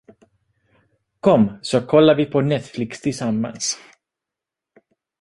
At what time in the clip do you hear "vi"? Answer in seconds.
2.15-2.25